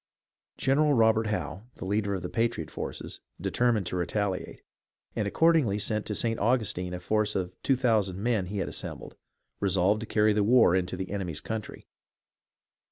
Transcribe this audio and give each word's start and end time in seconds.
General 0.57 0.93
Robert 0.95 1.27
Howe, 1.27 1.65
the 1.75 1.85
leader 1.85 2.15
of 2.15 2.23
the 2.23 2.27
patriot 2.27 2.71
forces, 2.71 3.19
determined 3.39 3.85
to 3.85 3.95
retaliate, 3.95 4.63
and 5.15 5.27
accordingly 5.27 5.79
led 5.91 6.07
to 6.07 6.15
St. 6.15 6.39
Augustine 6.39 6.95
a 6.95 6.99
force 6.99 7.35
of 7.35 7.55
two 7.61 7.75
thousand 7.75 8.17
men 8.17 8.47
he 8.47 8.57
had 8.57 8.67
assembled, 8.67 9.15
resolved 9.59 9.99
to 9.99 10.07
carry 10.07 10.33
the 10.33 10.43
war 10.43 10.75
into 10.75 10.97
the 10.97 11.11
enemy's 11.11 11.39
country. 11.39 11.85